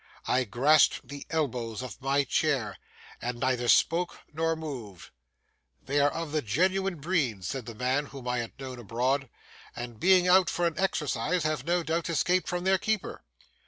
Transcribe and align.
I 0.25 0.45
grasped 0.45 1.07
the 1.07 1.27
elbows 1.29 1.83
of 1.83 2.01
my 2.01 2.23
chair, 2.23 2.79
and 3.21 3.39
neither 3.39 3.67
spoke 3.67 4.17
nor 4.33 4.55
moved. 4.55 5.11
'They 5.83 5.99
are 5.99 6.09
of 6.09 6.31
the 6.31 6.41
genuine 6.41 6.95
breed,' 6.95 7.45
said 7.45 7.67
the 7.67 7.75
man 7.75 8.07
whom 8.07 8.27
I 8.27 8.39
had 8.39 8.59
known 8.59 8.79
abroad, 8.79 9.29
'and 9.75 9.99
being 9.99 10.27
out 10.27 10.49
for 10.49 10.65
exercise 10.75 11.43
have 11.43 11.65
no 11.65 11.83
doubt 11.83 12.09
escaped 12.09 12.47
from 12.47 12.63
their 12.63 12.79
keeper. 12.79 13.21